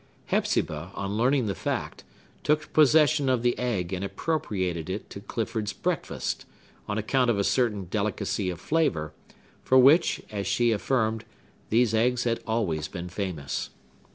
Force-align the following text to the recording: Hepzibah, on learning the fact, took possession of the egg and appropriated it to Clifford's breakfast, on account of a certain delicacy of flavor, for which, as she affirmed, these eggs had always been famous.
Hepzibah, 0.31 0.89
on 0.95 1.15
learning 1.15 1.45
the 1.45 1.53
fact, 1.53 2.03
took 2.41 2.73
possession 2.73 3.29
of 3.29 3.43
the 3.43 3.55
egg 3.59 3.93
and 3.93 4.03
appropriated 4.03 4.89
it 4.89 5.11
to 5.11 5.19
Clifford's 5.19 5.73
breakfast, 5.73 6.43
on 6.87 6.97
account 6.97 7.29
of 7.29 7.37
a 7.37 7.43
certain 7.43 7.83
delicacy 7.83 8.49
of 8.49 8.59
flavor, 8.59 9.13
for 9.63 9.77
which, 9.77 10.19
as 10.31 10.47
she 10.47 10.71
affirmed, 10.71 11.23
these 11.69 11.93
eggs 11.93 12.23
had 12.23 12.39
always 12.47 12.87
been 12.87 13.09
famous. 13.09 13.69